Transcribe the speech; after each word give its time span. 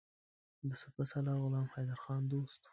د 0.67 0.69
سپه 0.81 1.03
سالار 1.11 1.37
غلام 1.43 1.67
حیدرخان 1.73 2.21
دوست 2.31 2.59
وو. 2.63 2.69